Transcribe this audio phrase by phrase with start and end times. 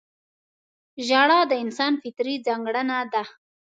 [1.07, 3.23] •ژړا د انسان فطري ځانګړنه ده.